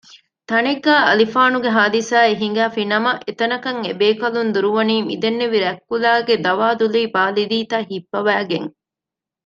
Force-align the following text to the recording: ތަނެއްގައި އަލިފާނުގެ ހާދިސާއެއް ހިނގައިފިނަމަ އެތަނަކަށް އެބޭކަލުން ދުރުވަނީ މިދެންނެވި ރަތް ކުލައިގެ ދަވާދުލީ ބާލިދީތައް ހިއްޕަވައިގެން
ތަނެއްގައި 0.49 1.03
އަލިފާނުގެ 1.07 1.69
ހާދިސާއެއް 1.77 2.41
ހިނގައިފިނަމަ 2.43 3.11
އެތަނަކަށް 3.25 3.79
އެބޭކަލުން 3.87 4.51
ދުރުވަނީ 4.55 4.95
މިދެންނެވި 5.07 5.57
ރަތް 5.65 5.81
ކުލައިގެ 5.89 6.35
ދަވާދުލީ 6.45 7.01
ބާލިދީތައް 7.15 7.87
ހިއްޕަވައިގެން 7.91 8.69